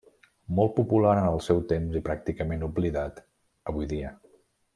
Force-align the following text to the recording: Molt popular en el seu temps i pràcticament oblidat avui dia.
Molt 0.59 0.71
popular 0.77 1.11
en 1.19 1.27
el 1.33 1.37
seu 1.47 1.61
temps 1.73 1.99
i 1.99 2.03
pràcticament 2.09 2.67
oblidat 2.69 3.23
avui 3.73 3.91
dia. 3.95 4.17